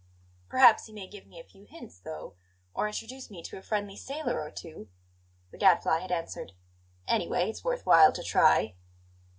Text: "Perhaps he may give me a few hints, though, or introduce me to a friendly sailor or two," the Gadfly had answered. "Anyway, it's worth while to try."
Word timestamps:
"Perhaps 0.49 0.87
he 0.87 0.93
may 0.93 1.05
give 1.05 1.27
me 1.27 1.39
a 1.39 1.43
few 1.43 1.63
hints, 1.65 1.99
though, 1.99 2.33
or 2.73 2.87
introduce 2.87 3.29
me 3.29 3.43
to 3.43 3.59
a 3.59 3.61
friendly 3.61 3.95
sailor 3.95 4.41
or 4.41 4.49
two," 4.49 4.89
the 5.51 5.59
Gadfly 5.59 5.99
had 5.99 6.11
answered. 6.11 6.53
"Anyway, 7.07 7.51
it's 7.51 7.63
worth 7.63 7.85
while 7.85 8.11
to 8.13 8.23
try." 8.23 8.73